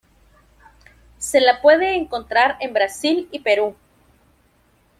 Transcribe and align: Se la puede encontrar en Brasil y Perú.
Se 1.19 1.39
la 1.39 1.61
puede 1.61 1.95
encontrar 1.95 2.57
en 2.59 2.73
Brasil 2.73 3.29
y 3.31 3.37
Perú. 3.37 3.75